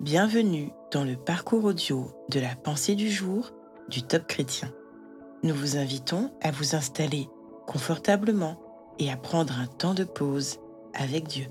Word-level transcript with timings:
Bienvenue 0.00 0.70
dans 0.92 1.02
le 1.02 1.16
parcours 1.16 1.64
audio 1.64 2.12
de 2.28 2.38
la 2.38 2.54
pensée 2.54 2.94
du 2.94 3.10
jour 3.10 3.50
du 3.88 4.04
Top 4.04 4.28
Chrétien. 4.28 4.72
Nous 5.42 5.52
vous 5.52 5.76
invitons 5.76 6.30
à 6.40 6.52
vous 6.52 6.76
installer 6.76 7.28
confortablement 7.66 8.60
et 9.00 9.10
à 9.10 9.16
prendre 9.16 9.58
un 9.58 9.66
temps 9.66 9.94
de 9.94 10.04
pause 10.04 10.60
avec 10.94 11.26
Dieu. 11.26 11.46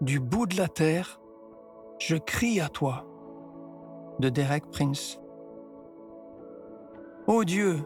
Du 0.00 0.20
bout 0.20 0.46
de 0.46 0.56
la 0.56 0.68
terre, 0.68 1.20
je 1.98 2.16
crie 2.16 2.58
à 2.58 2.70
toi. 2.70 3.04
De 4.20 4.30
Derek 4.30 4.70
Prince. 4.70 5.20
Ô 7.26 7.44
Dieu, 7.44 7.84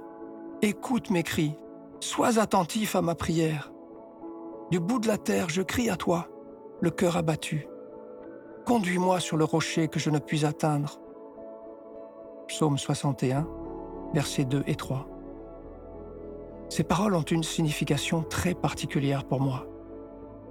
écoute 0.63 1.11
mes 1.11 1.25
cris, 1.25 1.59
sois 1.99 2.39
attentif 2.39 2.95
à 2.95 3.03
ma 3.03 3.17
prière. 3.17 3.73
Du 4.71 4.79
bout 4.79 5.01
de 5.01 5.09
la 5.09 5.19
terre, 5.19 5.49
je 5.49 5.63
crie 5.63 5.91
à 5.91 5.97
toi, 5.97 6.29
le 6.83 6.91
cœur 6.91 7.17
abattu. 7.17 7.69
Conduis-moi 8.67 9.21
sur 9.21 9.37
le 9.37 9.45
rocher 9.45 9.87
que 9.87 10.01
je 10.01 10.11
ne 10.11 10.19
puis 10.19 10.45
atteindre. 10.45 10.99
Psaume 12.49 12.77
61, 12.77 13.47
versets 14.13 14.45
2 14.45 14.65
et 14.67 14.75
3. 14.75 15.07
Ces 16.69 16.83
paroles 16.83 17.15
ont 17.15 17.23
une 17.23 17.45
signification 17.45 18.23
très 18.23 18.55
particulière 18.55 19.25
pour 19.25 19.41
moi. 19.41 19.65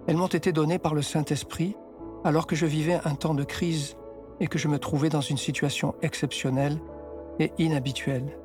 Elles 0.07 0.15
m'ont 0.15 0.27
été 0.27 0.53
données 0.53 0.79
par 0.79 0.95
le 0.95 1.01
Saint-Esprit 1.01 1.75
alors 2.23 2.47
que 2.47 2.55
je 2.55 2.65
vivais 2.65 2.99
un 3.03 3.15
temps 3.15 3.33
de 3.33 3.43
crise 3.43 3.97
et 4.39 4.47
que 4.47 4.57
je 4.57 4.69
me 4.69 4.79
trouvais 4.79 5.09
dans 5.09 5.21
une 5.21 5.37
situation 5.37 5.95
exceptionnelle 6.01 6.79
et 7.39 7.51
inhabituelle. 7.57 8.37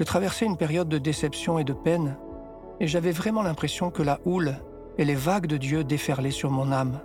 Je 0.00 0.04
traversais 0.04 0.46
une 0.46 0.56
période 0.56 0.88
de 0.88 0.98
déception 0.98 1.60
et 1.60 1.64
de 1.64 1.72
peine, 1.72 2.18
et 2.80 2.88
j'avais 2.88 3.12
vraiment 3.12 3.42
l'impression 3.42 3.92
que 3.92 4.02
la 4.02 4.18
houle 4.24 4.56
et 4.98 5.04
les 5.04 5.14
vagues 5.14 5.46
de 5.46 5.56
Dieu 5.56 5.84
déferlaient 5.84 6.30
sur 6.30 6.50
mon 6.50 6.72
âme. 6.72 7.00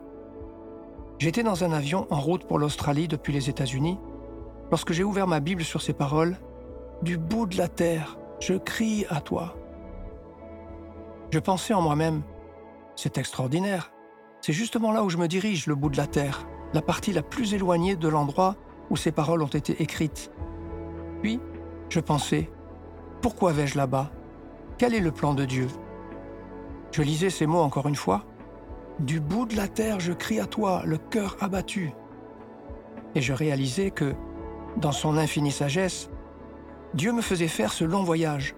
J'étais 1.17 1.43
dans 1.43 1.63
un 1.63 1.71
avion 1.71 2.07
en 2.09 2.19
route 2.19 2.45
pour 2.45 2.59
l'Australie 2.59 3.07
depuis 3.07 3.33
les 3.33 3.49
États-Unis 3.49 3.99
lorsque 4.71 4.93
j'ai 4.93 5.03
ouvert 5.03 5.27
ma 5.27 5.39
Bible 5.39 5.63
sur 5.63 5.81
ces 5.81 5.93
paroles 5.93 6.37
Du 7.01 7.17
bout 7.17 7.45
de 7.45 7.57
la 7.57 7.67
terre, 7.67 8.17
je 8.39 8.53
crie 8.53 9.05
à 9.09 9.21
toi. 9.21 9.55
Je 11.31 11.39
pensais 11.39 11.73
en 11.73 11.81
moi-même 11.81 12.21
C'est 12.95 13.17
extraordinaire. 13.17 13.91
C'est 14.41 14.53
justement 14.53 14.91
là 14.91 15.03
où 15.03 15.09
je 15.09 15.17
me 15.17 15.27
dirige, 15.27 15.67
le 15.67 15.75
bout 15.75 15.89
de 15.89 15.97
la 15.97 16.07
terre, 16.07 16.47
la 16.73 16.81
partie 16.81 17.11
la 17.11 17.21
plus 17.21 17.53
éloignée 17.53 17.95
de 17.95 18.07
l'endroit 18.07 18.55
où 18.89 18.95
ces 18.95 19.11
paroles 19.11 19.41
ont 19.41 19.47
été 19.47 19.81
écrites. 19.81 20.31
Puis, 21.21 21.39
je 21.89 21.99
pensais 21.99 22.49
Pourquoi 23.21 23.51
vais-je 23.51 23.77
là-bas? 23.77 24.11
Quel 24.77 24.93
est 24.93 25.01
le 25.01 25.11
plan 25.11 25.33
de 25.33 25.45
Dieu? 25.45 25.67
Je 26.91 27.01
lisais 27.01 27.29
ces 27.29 27.45
mots 27.45 27.59
encore 27.59 27.87
une 27.87 27.95
fois 27.95 28.25
du 28.99 29.19
bout 29.19 29.45
de 29.45 29.55
la 29.55 29.67
terre, 29.67 29.99
je 29.99 30.11
crie 30.11 30.39
à 30.39 30.45
toi, 30.45 30.81
le 30.85 30.97
cœur 30.97 31.37
abattu. 31.39 31.93
Et 33.15 33.21
je 33.21 33.33
réalisais 33.33 33.91
que, 33.91 34.13
dans 34.77 34.91
son 34.91 35.17
infinie 35.17 35.51
sagesse, 35.51 36.09
Dieu 36.93 37.13
me 37.13 37.21
faisait 37.21 37.47
faire 37.47 37.71
ce 37.71 37.85
long 37.85 38.03
voyage, 38.03 38.55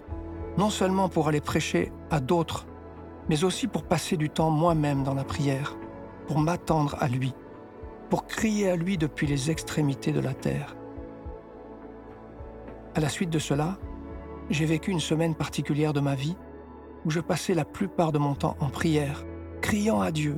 non 0.57 0.69
seulement 0.69 1.09
pour 1.09 1.27
aller 1.27 1.41
prêcher 1.41 1.91
à 2.09 2.19
d'autres, 2.19 2.65
mais 3.29 3.43
aussi 3.43 3.67
pour 3.67 3.83
passer 3.83 4.17
du 4.17 4.29
temps 4.29 4.49
moi-même 4.49 5.03
dans 5.03 5.13
la 5.13 5.23
prière, 5.23 5.77
pour 6.27 6.39
m'attendre 6.39 6.97
à 6.99 7.07
lui, 7.07 7.33
pour 8.09 8.25
crier 8.25 8.69
à 8.71 8.75
lui 8.75 8.97
depuis 8.97 9.27
les 9.27 9.51
extrémités 9.51 10.11
de 10.11 10.19
la 10.19 10.33
terre. 10.33 10.75
À 12.95 12.99
la 12.99 13.09
suite 13.09 13.29
de 13.29 13.39
cela, 13.39 13.77
j'ai 14.49 14.65
vécu 14.65 14.91
une 14.91 14.99
semaine 14.99 15.35
particulière 15.35 15.93
de 15.93 16.01
ma 16.01 16.15
vie 16.15 16.35
où 17.05 17.09
je 17.09 17.19
passais 17.19 17.53
la 17.53 17.65
plupart 17.65 18.11
de 18.11 18.17
mon 18.17 18.35
temps 18.35 18.55
en 18.59 18.69
prière, 18.69 19.25
criant 19.61 20.01
à 20.01 20.11
Dieu. 20.11 20.37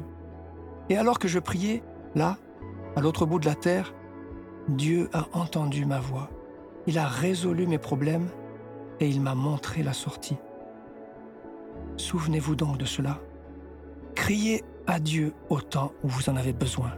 Et 0.89 0.97
alors 0.97 1.19
que 1.19 1.27
je 1.27 1.39
priais, 1.39 1.83
là, 2.15 2.37
à 2.95 3.01
l'autre 3.01 3.25
bout 3.25 3.39
de 3.39 3.45
la 3.45 3.55
terre, 3.55 3.93
Dieu 4.67 5.09
a 5.13 5.25
entendu 5.33 5.85
ma 5.85 5.99
voix. 5.99 6.29
Il 6.87 6.97
a 6.97 7.07
résolu 7.07 7.67
mes 7.67 7.77
problèmes 7.77 8.29
et 8.99 9.09
il 9.09 9.21
m'a 9.21 9.35
montré 9.35 9.83
la 9.83 9.93
sortie. 9.93 10.37
Souvenez-vous 11.97 12.55
donc 12.55 12.77
de 12.77 12.85
cela. 12.85 13.19
Criez 14.15 14.63
à 14.87 14.99
Dieu 14.99 15.33
au 15.49 15.61
temps 15.61 15.93
où 16.03 16.07
vous 16.07 16.29
en 16.29 16.35
avez 16.35 16.53
besoin. 16.53 16.91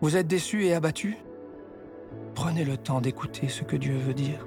Vous 0.00 0.16
êtes 0.16 0.26
déçu 0.26 0.64
et 0.64 0.74
abattu 0.74 1.16
Prenez 2.34 2.64
le 2.64 2.76
temps 2.76 3.00
d'écouter 3.00 3.48
ce 3.48 3.62
que 3.62 3.76
Dieu 3.76 3.96
veut 3.96 4.14
dire. 4.14 4.46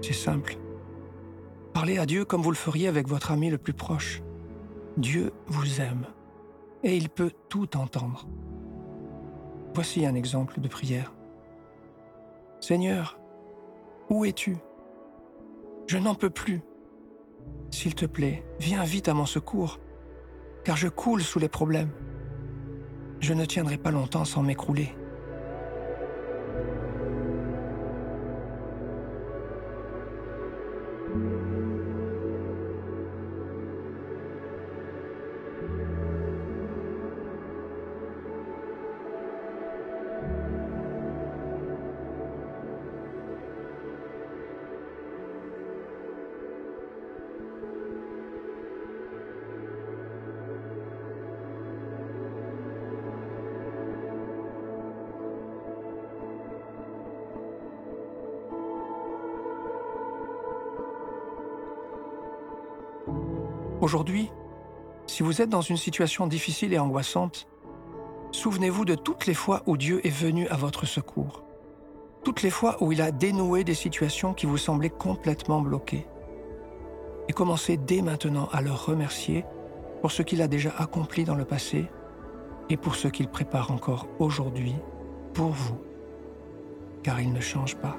C'est 0.00 0.12
simple. 0.12 0.56
Parlez 1.72 1.98
à 1.98 2.06
Dieu 2.06 2.24
comme 2.24 2.42
vous 2.42 2.50
le 2.50 2.56
feriez 2.56 2.88
avec 2.88 3.06
votre 3.06 3.30
ami 3.30 3.48
le 3.48 3.58
plus 3.58 3.72
proche. 3.72 4.22
Dieu 4.96 5.32
vous 5.46 5.80
aime 5.80 6.06
et 6.82 6.96
il 6.96 7.08
peut 7.08 7.30
tout 7.48 7.76
entendre. 7.76 8.26
Voici 9.74 10.04
un 10.04 10.14
exemple 10.14 10.60
de 10.60 10.68
prière. 10.68 11.12
Seigneur, 12.60 13.18
où 14.10 14.24
es-tu? 14.24 14.56
Je 15.86 15.98
n'en 15.98 16.14
peux 16.14 16.30
plus. 16.30 16.60
S'il 17.70 17.94
te 17.94 18.06
plaît, 18.06 18.44
viens 18.58 18.84
vite 18.84 19.08
à 19.08 19.14
mon 19.14 19.26
secours, 19.26 19.78
car 20.64 20.76
je 20.76 20.88
coule 20.88 21.22
sous 21.22 21.38
les 21.38 21.48
problèmes. 21.48 21.92
Je 23.20 23.32
ne 23.32 23.44
tiendrai 23.44 23.78
pas 23.78 23.92
longtemps 23.92 24.24
sans 24.24 24.42
m'écrouler. 24.42 24.94
Aujourd'hui, 63.82 64.30
si 65.08 65.24
vous 65.24 65.42
êtes 65.42 65.48
dans 65.48 65.60
une 65.60 65.76
situation 65.76 66.28
difficile 66.28 66.72
et 66.72 66.78
angoissante, 66.78 67.48
souvenez-vous 68.30 68.84
de 68.84 68.94
toutes 68.94 69.26
les 69.26 69.34
fois 69.34 69.64
où 69.66 69.76
Dieu 69.76 70.06
est 70.06 70.10
venu 70.10 70.46
à 70.46 70.56
votre 70.56 70.86
secours, 70.86 71.42
toutes 72.22 72.42
les 72.42 72.50
fois 72.50 72.76
où 72.80 72.92
il 72.92 73.02
a 73.02 73.10
dénoué 73.10 73.64
des 73.64 73.74
situations 73.74 74.34
qui 74.34 74.46
vous 74.46 74.56
semblaient 74.56 74.88
complètement 74.88 75.60
bloquées. 75.60 76.06
Et 77.28 77.32
commencez 77.32 77.76
dès 77.76 78.02
maintenant 78.02 78.48
à 78.52 78.62
le 78.62 78.70
remercier 78.70 79.44
pour 80.00 80.12
ce 80.12 80.22
qu'il 80.22 80.42
a 80.42 80.46
déjà 80.46 80.70
accompli 80.78 81.24
dans 81.24 81.34
le 81.34 81.44
passé 81.44 81.90
et 82.70 82.76
pour 82.76 82.94
ce 82.94 83.08
qu'il 83.08 83.26
prépare 83.26 83.72
encore 83.72 84.06
aujourd'hui 84.20 84.76
pour 85.34 85.50
vous, 85.50 85.80
car 87.02 87.20
il 87.20 87.32
ne 87.32 87.40
change 87.40 87.74
pas. 87.74 87.96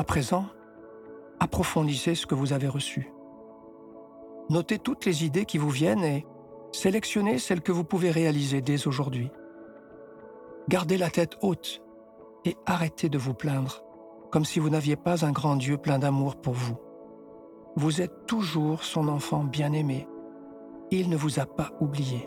À 0.00 0.02
présent, 0.02 0.46
approfondissez 1.40 2.14
ce 2.14 2.24
que 2.24 2.34
vous 2.34 2.54
avez 2.54 2.68
reçu. 2.68 3.12
Notez 4.48 4.78
toutes 4.78 5.04
les 5.04 5.26
idées 5.26 5.44
qui 5.44 5.58
vous 5.58 5.68
viennent 5.68 6.04
et 6.04 6.24
sélectionnez 6.72 7.38
celles 7.38 7.60
que 7.60 7.70
vous 7.70 7.84
pouvez 7.84 8.10
réaliser 8.10 8.62
dès 8.62 8.86
aujourd'hui. 8.86 9.30
Gardez 10.70 10.96
la 10.96 11.10
tête 11.10 11.36
haute 11.42 11.82
et 12.46 12.56
arrêtez 12.64 13.10
de 13.10 13.18
vous 13.18 13.34
plaindre, 13.34 13.84
comme 14.30 14.46
si 14.46 14.58
vous 14.58 14.70
n'aviez 14.70 14.96
pas 14.96 15.26
un 15.26 15.32
grand 15.32 15.56
Dieu 15.56 15.76
plein 15.76 15.98
d'amour 15.98 16.36
pour 16.36 16.54
vous. 16.54 16.78
Vous 17.76 18.00
êtes 18.00 18.24
toujours 18.24 18.84
son 18.84 19.06
enfant 19.06 19.44
bien-aimé. 19.44 20.08
Il 20.90 21.10
ne 21.10 21.16
vous 21.16 21.40
a 21.40 21.44
pas 21.44 21.72
oublié. 21.78 22.26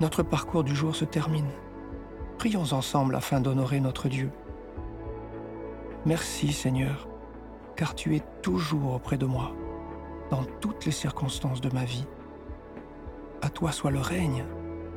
Notre 0.00 0.22
parcours 0.22 0.64
du 0.64 0.74
jour 0.74 0.96
se 0.96 1.04
termine. 1.04 1.50
Prions 2.38 2.72
ensemble 2.72 3.14
afin 3.14 3.38
d'honorer 3.38 3.80
notre 3.80 4.08
Dieu. 4.08 4.30
Merci 6.06 6.54
Seigneur, 6.54 7.06
car 7.76 7.94
tu 7.94 8.16
es 8.16 8.22
toujours 8.40 8.94
auprès 8.94 9.18
de 9.18 9.26
moi, 9.26 9.52
dans 10.30 10.44
toutes 10.62 10.86
les 10.86 10.92
circonstances 10.92 11.60
de 11.60 11.68
ma 11.74 11.84
vie. 11.84 12.06
À 13.42 13.50
toi 13.50 13.72
soit 13.72 13.90
le 13.90 14.00
règne, 14.00 14.46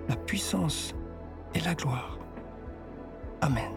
la 0.07 0.15
puissance 0.15 0.95
et 1.53 1.59
la 1.59 1.75
gloire. 1.75 2.17
Amen. 3.41 3.71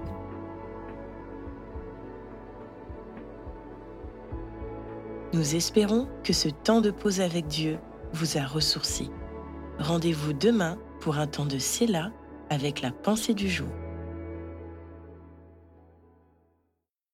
Nous 5.32 5.56
espérons 5.56 6.06
que 6.22 6.32
ce 6.32 6.48
temps 6.48 6.80
de 6.80 6.92
pause 6.92 7.20
avec 7.20 7.48
Dieu 7.48 7.78
vous 8.12 8.38
a 8.38 8.46
ressourci. 8.46 9.10
Rendez-vous 9.80 10.32
demain 10.32 10.78
pour 11.06 11.18
un 11.18 11.28
temps 11.28 11.46
de 11.46 11.60
Séla 11.60 12.10
avec 12.50 12.82
la 12.82 12.90
pensée 12.90 13.32
du 13.32 13.48
jour. 13.48 13.68